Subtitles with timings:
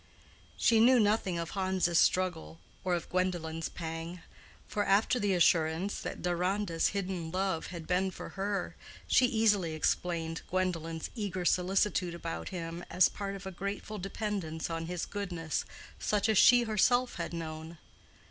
[0.57, 4.19] She knew nothing of Hans's struggle or of Gwendolen's pang;
[4.67, 8.75] for after the assurance that Deronda's hidden love had been for her,
[9.05, 14.87] she easily explained Gwendolen's eager solicitude about him as part of a grateful dependence on
[14.87, 15.65] his goodness,
[15.99, 17.77] such as she herself had known.